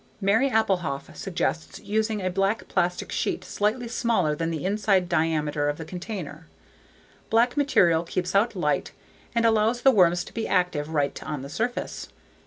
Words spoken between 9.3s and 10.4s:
and allows the worms to